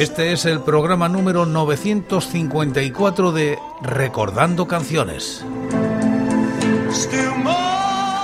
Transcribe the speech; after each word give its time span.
Este 0.00 0.32
es 0.32 0.46
el 0.46 0.60
programa 0.62 1.10
número 1.10 1.44
954 1.44 3.32
de 3.32 3.58
Recordando 3.82 4.66
Canciones. 4.66 5.44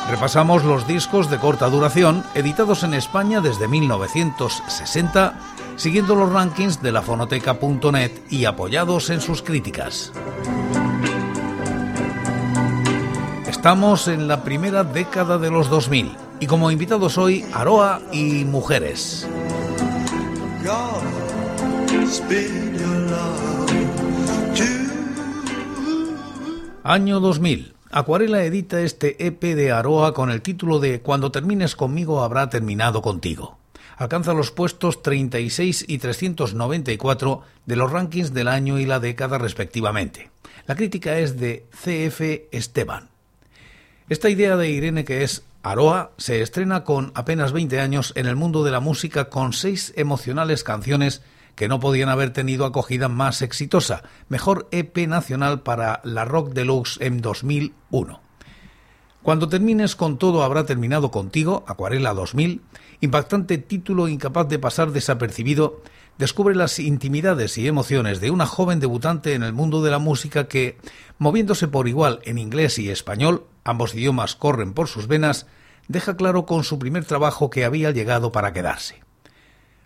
Repasamos 0.09 0.65
los 0.65 0.87
discos 0.87 1.29
de 1.29 1.37
corta 1.37 1.69
duración 1.69 2.25
editados 2.35 2.83
en 2.83 2.95
España 2.95 3.43
desde 3.43 3.69
1960, 3.69 5.39
siguiendo 5.77 6.15
los 6.15 6.33
rankings 6.33 6.81
de 6.81 6.93
la 6.93 7.03
fonoteca.net 7.03 8.23
y 8.31 8.47
apoyados 8.47 9.11
en 9.11 9.21
sus 9.21 9.43
críticas. 9.43 10.13
Estamos 13.47 14.09
en 14.09 14.29
la 14.29 14.43
primera 14.43 14.83
década 14.83 15.37
de 15.37 15.51
los 15.51 15.69
2000 15.69 16.17
y 16.41 16.47
como 16.47 16.71
invitados 16.71 17.19
hoy 17.19 17.45
Aroa 17.53 18.01
y 18.13 18.47
Mujeres. 18.47 19.29
Año 26.85 27.19
2000. 27.19 27.75
Acuarela 27.91 28.45
edita 28.45 28.81
este 28.81 29.27
EP 29.27 29.43
de 29.43 29.73
Aroa 29.73 30.15
con 30.15 30.31
el 30.31 30.41
título 30.41 30.79
de 30.79 31.01
Cuando 31.01 31.33
termines 31.33 31.75
conmigo 31.75 32.23
habrá 32.23 32.49
terminado 32.49 33.03
contigo. 33.03 33.59
Alcanza 33.97 34.35
los 34.35 34.53
puestos 34.53 35.03
36 35.03 35.85
y 35.89 35.99
394 35.99 37.43
de 37.65 37.77
los 37.77 37.91
rankings 37.91 38.33
del 38.33 38.47
año 38.49 38.79
y 38.79 38.87
la 38.87 39.01
década 39.01 39.39
respectivamente. 39.39 40.31
La 40.67 40.77
crítica 40.77 41.19
es 41.19 41.41
de 41.41 41.67
CF 41.73 42.53
Esteban. 42.53 43.09
Esta 44.09 44.29
idea 44.29 44.57
de 44.57 44.71
Irene 44.71 45.05
que 45.05 45.25
es 45.25 45.43
Aroa 45.65 46.13
se 46.19 46.41
estrena 46.41 46.85
con 46.85 47.11
apenas 47.17 47.51
20 47.51 47.81
años 47.81 48.13
en 48.15 48.27
el 48.27 48.37
mundo 48.37 48.63
de 48.63 48.71
la 48.71 48.79
música 48.79 49.29
con 49.29 49.53
seis 49.53 49.93
emocionales 49.97 50.63
canciones 50.63 51.23
que 51.57 51.67
no 51.69 51.81
podían 51.81 52.09
haber 52.11 52.33
tenido 52.33 52.65
acogida 52.67 53.09
más 53.09 53.43
exitosa, 53.43 54.05
mejor 54.29 54.69
EP 54.71 55.09
nacional 55.09 55.63
para 55.63 56.01
la 56.05 56.25
Rock 56.25 56.53
Deluxe 56.53 56.99
en 57.01 57.21
2001. 57.21 58.21
Cuando 59.23 59.49
termines 59.49 59.97
con 59.97 60.19
todo 60.19 60.45
habrá 60.45 60.67
terminado 60.67 61.11
contigo, 61.11 61.65
Acuarela 61.67 62.15
2000, 62.15 62.63
impactante 63.01 63.59
título 63.59 64.07
incapaz 64.07 64.49
de 64.49 64.61
pasar 64.61 64.93
desapercibido, 64.93 65.83
descubre 66.19 66.55
las 66.55 66.79
intimidades 66.79 67.59
y 67.59 67.67
emociones 67.67 68.21
de 68.21 68.31
una 68.31 68.47
joven 68.47 68.79
debutante 68.79 69.35
en 69.35 69.43
el 69.43 69.53
mundo 69.53 69.83
de 69.83 69.91
la 69.91 69.99
música 69.99 70.47
que, 70.47 70.79
moviéndose 71.19 71.67
por 71.67 71.89
igual 71.89 72.21
en 72.25 72.39
inglés 72.39 72.79
y 72.79 72.91
español, 72.91 73.47
ambos 73.65 73.95
idiomas 73.95 74.37
corren 74.37 74.75
por 74.75 74.87
sus 74.87 75.09
venas, 75.09 75.47
deja 75.89 76.17
claro 76.17 76.47
con 76.47 76.63
su 76.63 76.79
primer 76.79 77.05
trabajo 77.05 77.51
que 77.51 77.65
había 77.65 77.91
llegado 77.91 78.31
para 78.31 78.53
quedarse. 78.53 79.06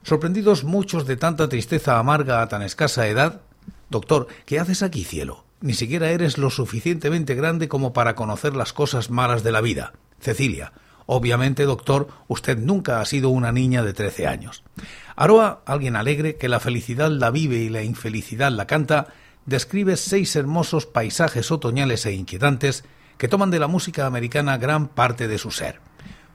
Sorprendidos 0.03 0.65
muchos 0.65 1.07
de 1.07 1.17
tanta 1.17 1.49
tristeza 1.49 1.99
amarga 1.99 2.43
a 2.43 2.49
tan 2.49 2.63
escasa 2.63 3.07
edad, 3.07 3.43
Doctor, 3.91 4.29
¿qué 4.47 4.61
haces 4.61 4.85
aquí, 4.85 5.03
cielo? 5.03 5.45
Ni 5.61 5.75
siquiera 5.75 6.11
eres 6.11 6.39
lo 6.39 6.51
suficientemente 6.51 7.35
grande 7.35 7.69
como 7.69 7.93
para 7.93 8.15
conocer 8.15 8.55
las 8.55 8.73
cosas 8.73 9.11
malas 9.11 9.43
de 9.43 9.51
la 9.51 9.61
vida. 9.61 9.95
Cecilia, 10.21 10.73
obviamente, 11.07 11.65
doctor, 11.65 12.07
usted 12.29 12.57
nunca 12.57 13.01
ha 13.01 13.05
sido 13.05 13.31
una 13.31 13.51
niña 13.51 13.83
de 13.83 13.93
trece 13.93 14.29
años. 14.29 14.63
Aroa, 15.17 15.63
alguien 15.67 15.97
alegre 15.97 16.37
que 16.37 16.49
la 16.49 16.61
felicidad 16.61 17.11
la 17.11 17.31
vive 17.31 17.57
y 17.57 17.69
la 17.69 17.83
infelicidad 17.83 18.53
la 18.53 18.69
canta, 18.69 19.09
describe 19.45 19.97
seis 19.97 20.37
hermosos 20.37 20.87
paisajes 20.87 21.51
otoñales 21.51 22.07
e 22.07 22.13
inquietantes 22.13 22.85
que 23.19 23.27
toman 23.27 23.51
de 23.51 23.59
la 23.59 23.67
música 23.67 24.07
americana 24.07 24.57
gran 24.57 24.87
parte 24.87 25.27
de 25.27 25.39
su 25.39 25.51
ser. 25.51 25.81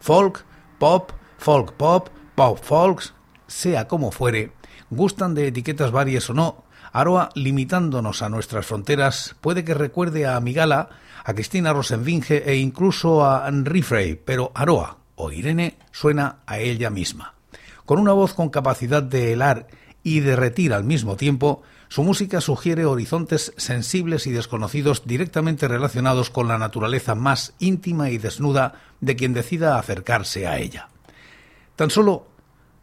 Folk, 0.02 0.44
pop, 0.78 1.14
folk 1.38 1.72
pop, 1.78 2.09
pop 2.36 2.59
folks, 2.62 3.14
sea 3.48 3.88
como 3.88 4.12
fuere, 4.12 4.52
gustan 4.90 5.34
de 5.36 5.48
etiquetas 5.48 5.92
varias 5.92 6.30
o 6.30 6.34
no, 6.34 6.66
Aroa, 6.96 7.30
limitándonos 7.36 8.22
a 8.22 8.30
nuestras 8.30 8.66
fronteras, 8.66 9.36
puede 9.42 9.66
que 9.66 9.74
recuerde 9.74 10.28
a 10.28 10.40
Migala, 10.40 10.90
a 11.26 11.34
Cristina 11.34 11.74
Rosenvinge 11.74 12.50
e 12.50 12.56
incluso 12.56 13.26
a 13.26 13.50
Rifrey, 13.52 14.16
pero 14.16 14.54
Aroa 14.56 14.98
o 15.16 15.30
Irene 15.30 15.78
suena 15.92 16.38
a 16.46 16.60
ella 16.60 16.90
misma. 16.90 17.34
Con 17.86 18.00
una 18.00 18.14
voz 18.14 18.34
con 18.34 18.50
capacidad 18.50 19.04
de 19.04 19.34
helar 19.34 19.68
y 20.04 20.22
derretir 20.22 20.74
al 20.74 20.86
mismo 20.86 21.18
tiempo, 21.18 21.64
su 21.90 22.04
música 22.04 22.40
sugiere 22.42 22.86
horizontes 22.86 23.54
sensibles 23.58 24.26
y 24.26 24.32
desconocidos 24.32 25.06
directamente 25.06 25.68
relacionados 25.68 26.30
con 26.30 26.48
la 26.48 26.58
naturaleza 26.58 27.14
más 27.14 27.54
íntima 27.60 28.10
y 28.10 28.18
desnuda 28.18 28.76
de 29.02 29.16
quien 29.16 29.34
decida 29.34 29.78
acercarse 29.78 30.48
a 30.48 30.60
ella. 30.60 30.88
Tan 31.76 31.90
solo 31.90 32.28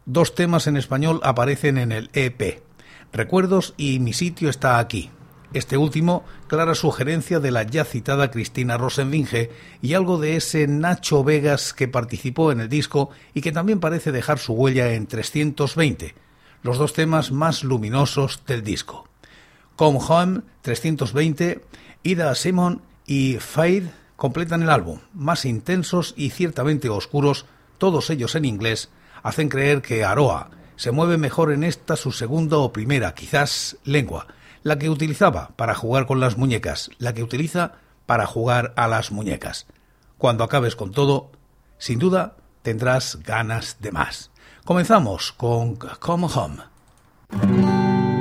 Dos 0.05 0.35
temas 0.35 0.67
en 0.67 0.75
español 0.75 1.21
aparecen 1.23 1.77
en 1.77 1.93
el 1.93 2.09
EP, 2.13 2.61
Recuerdos 3.13 3.73
y 3.77 3.99
Mi 3.99 4.11
sitio 4.11 4.49
está 4.49 4.79
aquí. 4.79 5.11
Este 5.53 5.77
último, 5.77 6.25
clara 6.47 6.75
sugerencia 6.75 7.39
de 7.39 7.51
la 7.51 7.63
ya 7.63 7.85
citada 7.85 8.29
Cristina 8.29 8.77
Rosenvinge 8.77 9.51
y 9.81 9.93
algo 9.93 10.19
de 10.19 10.35
ese 10.35 10.67
Nacho 10.67 11.23
Vegas 11.23 11.73
que 11.73 11.87
participó 11.87 12.51
en 12.51 12.59
el 12.59 12.67
disco 12.67 13.11
y 13.33 13.39
que 13.39 13.53
también 13.53 13.79
parece 13.79 14.11
dejar 14.11 14.39
su 14.39 14.53
huella 14.53 14.93
en 14.93 15.07
320, 15.07 16.15
los 16.63 16.77
dos 16.77 16.91
temas 16.91 17.31
más 17.31 17.63
luminosos 17.63 18.41
del 18.45 18.61
disco. 18.61 19.07
Come 19.77 19.99
Home 20.05 20.41
320, 20.63 21.61
Ida 22.03 22.35
Simon 22.35 22.81
y 23.05 23.37
Fade 23.39 23.91
completan 24.17 24.63
el 24.63 24.69
álbum, 24.69 24.99
más 25.13 25.45
intensos 25.45 26.13
y 26.17 26.31
ciertamente 26.31 26.89
oscuros, 26.89 27.45
todos 27.77 28.09
ellos 28.09 28.35
en 28.35 28.45
inglés, 28.45 28.89
hacen 29.23 29.49
creer 29.49 29.81
que 29.81 30.05
Aroa 30.05 30.51
se 30.75 30.91
mueve 30.91 31.17
mejor 31.17 31.51
en 31.51 31.63
esta 31.63 31.95
su 31.95 32.11
segunda 32.11 32.57
o 32.57 32.73
primera, 32.73 33.15
quizás, 33.15 33.77
lengua, 33.83 34.27
la 34.61 34.77
que 34.77 34.89
utilizaba 34.89 35.51
para 35.55 35.75
jugar 35.75 36.05
con 36.05 36.19
las 36.19 36.37
muñecas, 36.37 36.91
la 36.97 37.13
que 37.13 37.23
utiliza 37.23 37.73
para 38.05 38.25
jugar 38.25 38.73
a 38.75 38.87
las 38.87 39.11
muñecas. 39.11 39.65
Cuando 40.17 40.43
acabes 40.43 40.75
con 40.75 40.91
todo, 40.91 41.31
sin 41.77 41.99
duda 41.99 42.35
tendrás 42.61 43.19
ganas 43.23 43.77
de 43.79 43.91
más. 43.91 44.31
Comenzamos 44.65 45.31
con 45.33 45.75
Come 45.75 46.27
Home. 46.33 48.12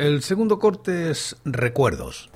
El 0.00 0.22
segundo 0.22 0.58
corte 0.58 1.10
es 1.10 1.36
Recuerdos. 1.44 2.30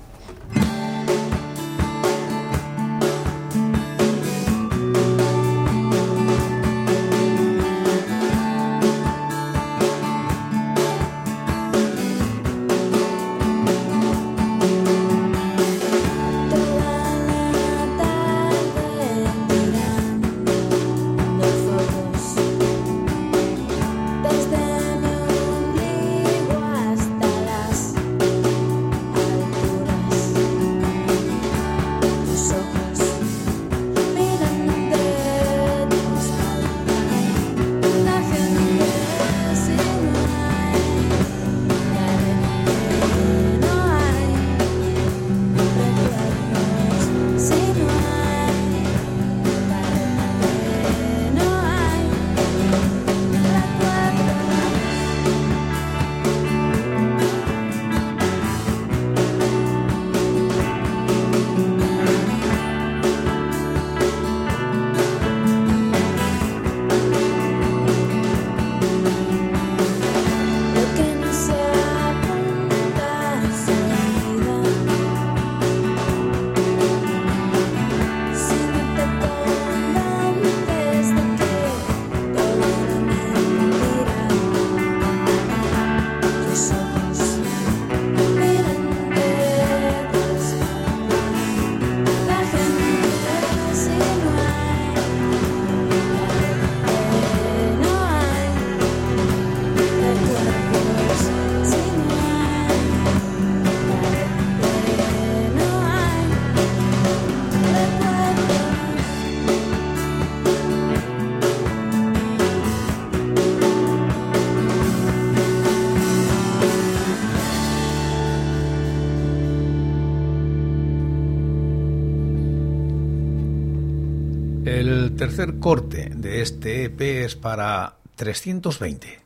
tercer 125.45 125.59
corte 125.59 126.11
de 126.15 126.41
este 126.41 126.85
EP 126.85 127.01
es 127.01 127.35
para 127.35 127.97
320. 128.15 129.24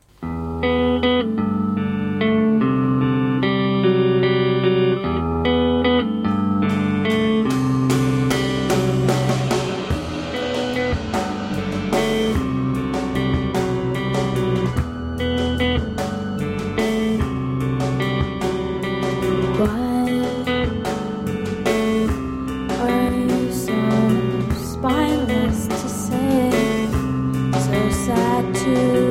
to 28.60 29.09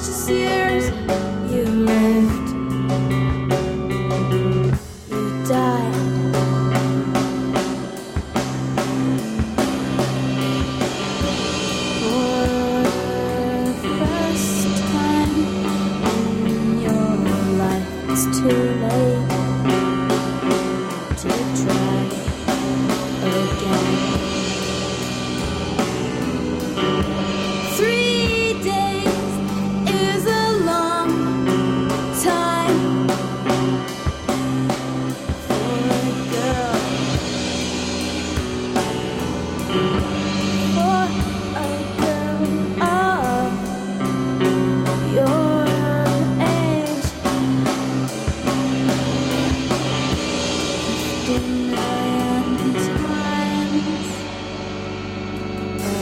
precious 0.00 0.30
years. 0.30 1.29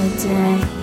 day. 0.06 0.77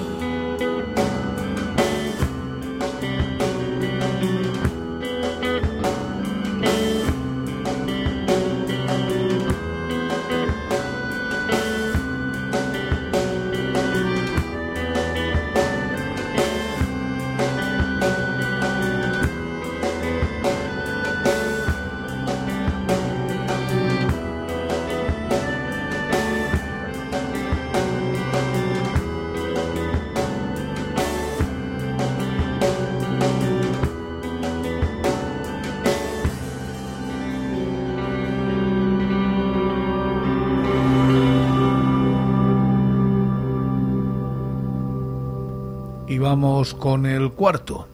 vamos 46.25 46.74
con 46.74 47.05
el 47.05 47.34
cuarto. 47.34 47.88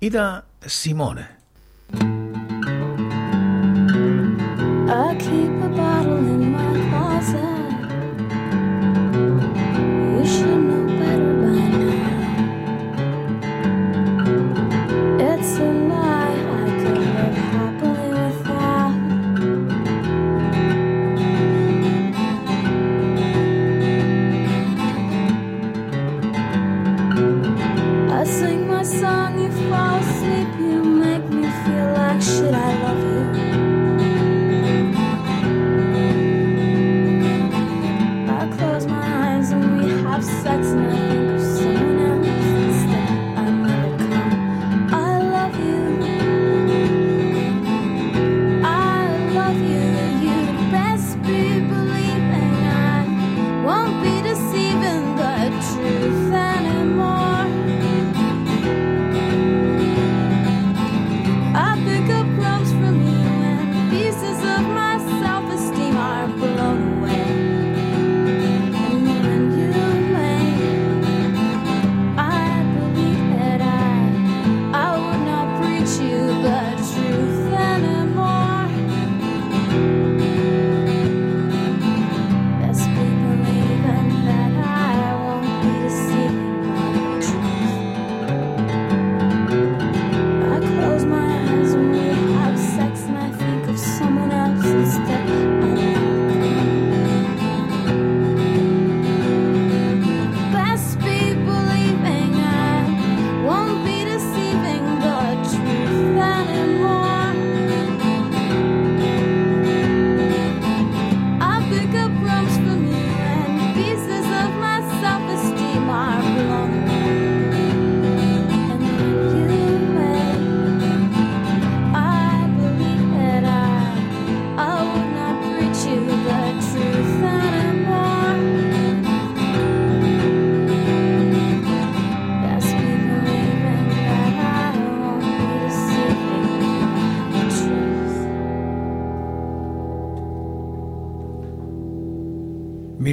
Ida 0.00 0.44
Simone. 0.60 1.35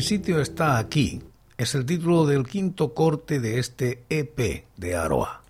El 0.04 0.10
sitio 0.10 0.42
está 0.42 0.80
aquí 0.80 1.22
es 1.58 1.76
el 1.76 1.86
título 1.86 2.26
del 2.26 2.46
quinto 2.46 2.94
corte 2.94 3.40
de 3.40 3.58
este 3.58 4.04
EP 4.10 4.66
de 4.76 4.96
Aroa. 4.98 5.43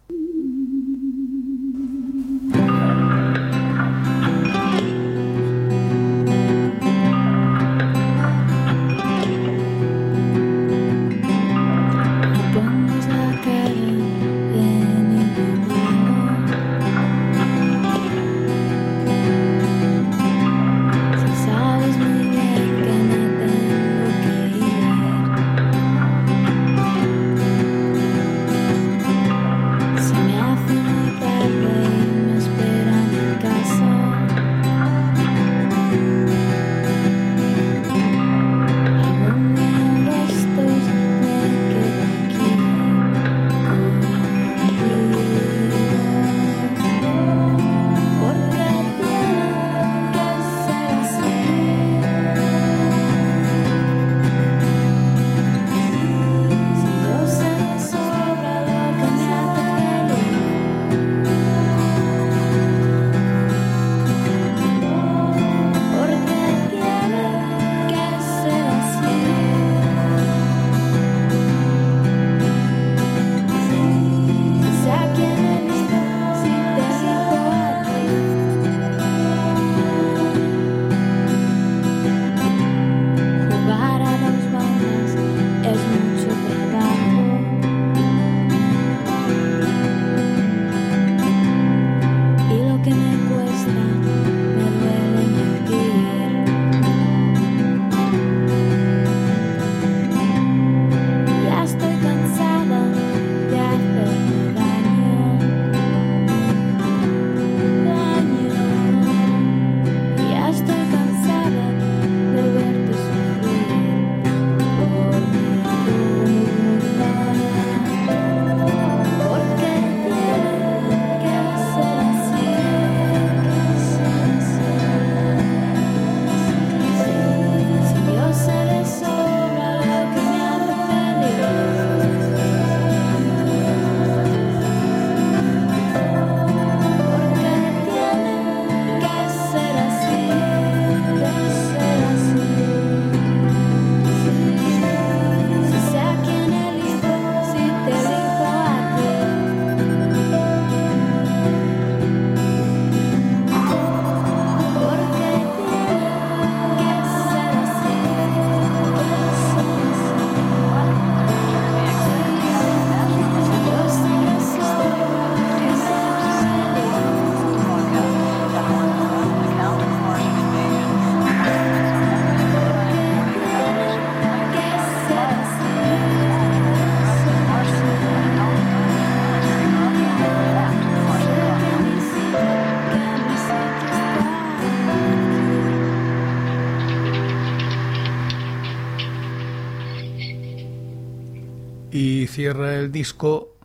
Cierra 192.43 192.75
el 192.75 192.91
disco 192.91 193.55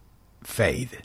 Fade. 0.40 0.97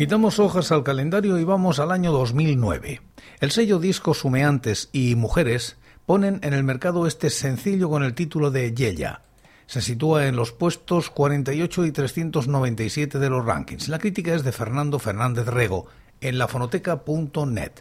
Quitamos 0.00 0.38
hojas 0.38 0.72
al 0.72 0.82
calendario 0.82 1.38
y 1.38 1.44
vamos 1.44 1.78
al 1.78 1.92
año 1.92 2.10
2009. 2.10 3.02
El 3.38 3.50
sello 3.50 3.78
Discos 3.78 4.24
Humeantes 4.24 4.88
y 4.92 5.14
Mujeres 5.14 5.76
ponen 6.06 6.40
en 6.42 6.54
el 6.54 6.64
mercado 6.64 7.06
este 7.06 7.28
sencillo 7.28 7.90
con 7.90 8.02
el 8.02 8.14
título 8.14 8.50
de 8.50 8.72
Yeya. 8.72 9.20
Se 9.66 9.82
sitúa 9.82 10.26
en 10.26 10.36
los 10.36 10.52
puestos 10.52 11.10
48 11.10 11.84
y 11.84 11.92
397 11.92 13.18
de 13.18 13.28
los 13.28 13.44
rankings. 13.44 13.90
La 13.90 13.98
crítica 13.98 14.34
es 14.34 14.42
de 14.42 14.52
Fernando 14.52 14.98
Fernández 14.98 15.46
Rego 15.48 15.88
en 16.22 16.38
lafonoteca.net. 16.38 17.72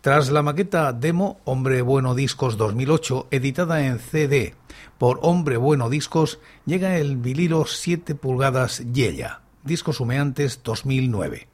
Tras 0.00 0.30
la 0.30 0.40
maqueta 0.40 0.94
demo 0.94 1.38
Hombre 1.44 1.82
Bueno 1.82 2.14
Discos 2.14 2.56
2008, 2.56 3.26
editada 3.30 3.84
en 3.84 3.98
CD 3.98 4.54
por 4.96 5.18
Hombre 5.20 5.58
Bueno 5.58 5.90
Discos, 5.90 6.38
llega 6.64 6.96
el 6.96 7.18
vinilo 7.18 7.66
7 7.66 8.14
pulgadas 8.14 8.82
Yeya, 8.90 9.42
Discos 9.62 10.00
Humeantes 10.00 10.62
2009. 10.64 11.46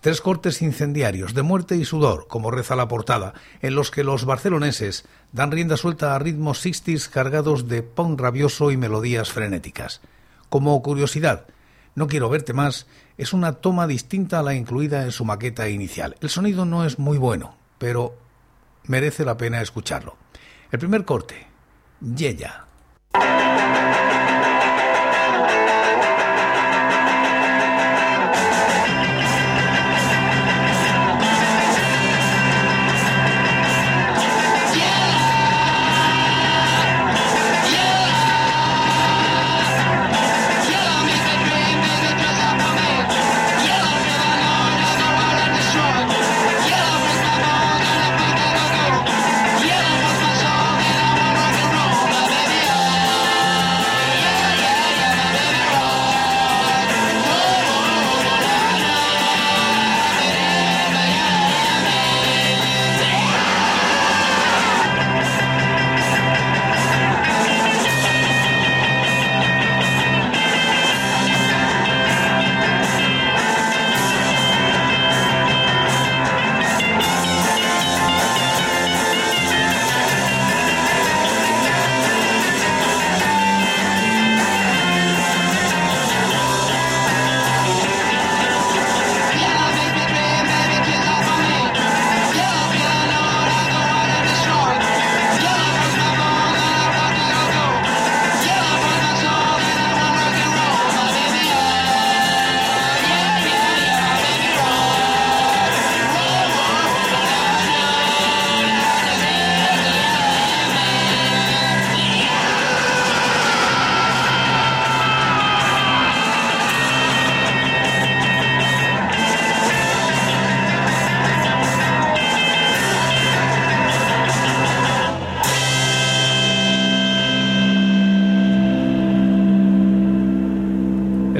Tres 0.00 0.20
cortes 0.20 0.60
incendiarios 0.60 1.34
de 1.34 1.42
muerte 1.42 1.76
y 1.76 1.84
sudor, 1.84 2.26
como 2.26 2.50
reza 2.50 2.74
la 2.74 2.88
portada, 2.88 3.34
en 3.60 3.76
los 3.76 3.92
que 3.92 4.02
los 4.02 4.24
barceloneses 4.24 5.04
dan 5.30 5.52
rienda 5.52 5.76
suelta 5.76 6.16
a 6.16 6.18
ritmos 6.18 6.58
60 6.58 7.10
cargados 7.12 7.68
de 7.68 7.84
punk 7.84 8.20
rabioso 8.20 8.72
y 8.72 8.76
melodías 8.76 9.30
frenéticas. 9.30 10.00
Como 10.48 10.82
curiosidad, 10.82 11.46
No 11.94 12.06
quiero 12.06 12.30
verte 12.30 12.54
más 12.54 12.86
es 13.18 13.34
una 13.34 13.52
toma 13.52 13.86
distinta 13.86 14.38
a 14.38 14.42
la 14.42 14.54
incluida 14.54 15.04
en 15.04 15.12
su 15.12 15.26
maqueta 15.26 15.68
inicial. 15.68 16.16
El 16.20 16.30
sonido 16.30 16.64
no 16.64 16.86
es 16.86 16.98
muy 16.98 17.18
bueno, 17.18 17.54
pero 17.76 18.16
merece 18.84 19.26
la 19.26 19.36
pena 19.36 19.60
escucharlo. 19.60 20.16
El 20.70 20.78
primer 20.78 21.04
corte, 21.04 21.46
Yeya. 22.00 22.66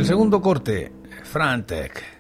El 0.02 0.08
segundo 0.08 0.42
corte, 0.42 0.90
Frantec. 1.22 2.11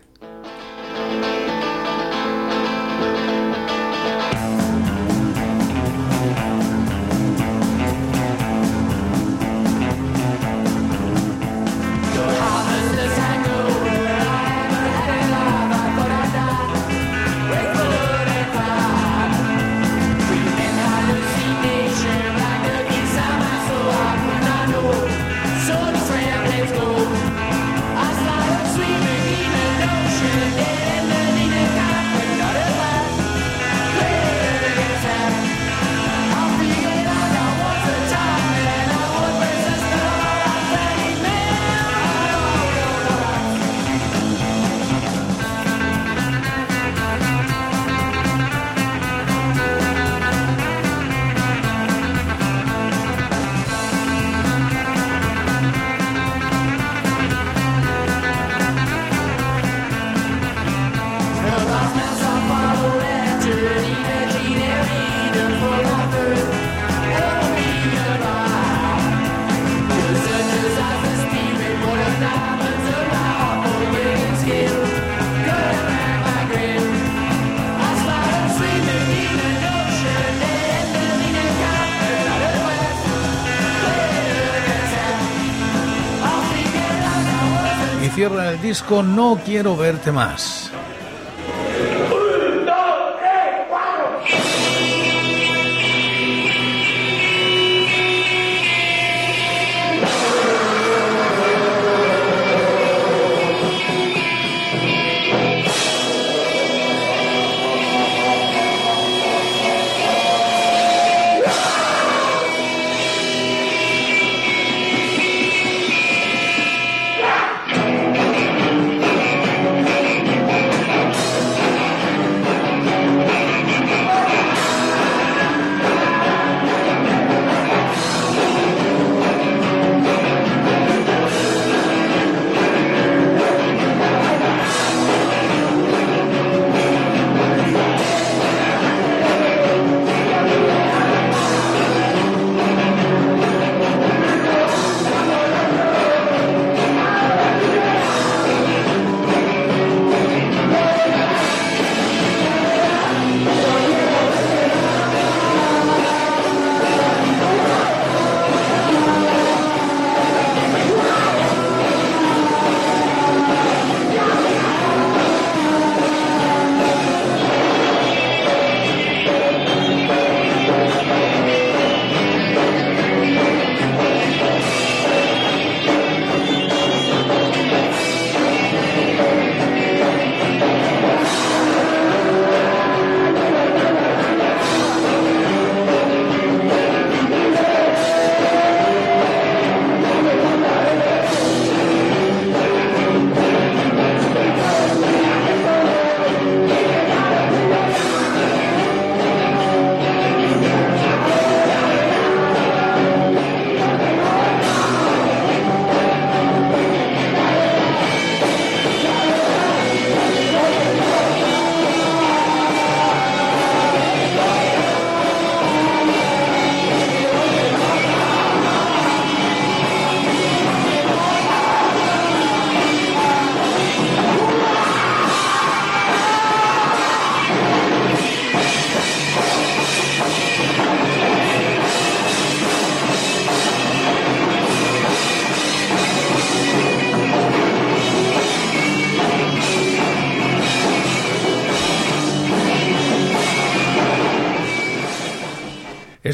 No 89.02 89.38
quiero 89.44 89.76
verte 89.76 90.10
más. 90.10 90.72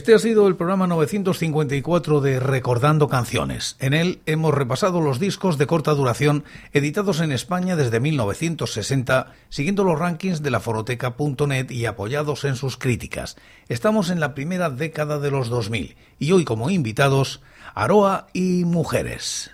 Este 0.09 0.17
ha 0.17 0.21
sido 0.21 0.49
el 0.49 0.57
programa 0.57 0.87
954 0.87 2.23
de 2.23 2.41
Recordando 2.41 3.09
Canciones. 3.09 3.77
En 3.79 3.93
él 3.93 4.21
hemos 4.25 4.55
repasado 4.55 5.03
los 5.03 5.21
discos 5.21 5.59
de 5.59 5.67
corta 5.67 5.93
duración 5.93 6.45
editados 6.73 7.21
en 7.21 7.31
España 7.31 7.77
desde 7.77 8.01
1960, 8.01 9.35
siguiendo 9.51 9.85
los 9.85 9.99
rankings 9.99 10.43
de 10.43 10.51
la 10.51 10.61
foroteca.net 10.61 11.71
y 11.71 11.85
apoyados 11.85 12.45
en 12.45 12.57
sus 12.57 12.79
críticas. 12.79 13.37
Estamos 13.69 14.09
en 14.09 14.19
la 14.19 14.33
primera 14.33 14.71
década 14.71 15.19
de 15.19 15.31
los 15.31 15.51
2000 15.51 15.95
y 16.19 16.33
hoy 16.33 16.47
como 16.47 16.71
invitados, 16.71 17.43
Aroa 17.75 18.29
y 18.33 18.65
Mujeres. 18.65 19.51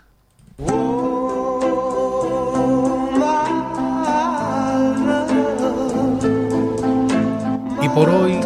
Y 7.82 7.88
por 7.88 8.08
hoy 8.08 8.38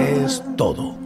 es 0.00 0.42
todo. 0.56 1.05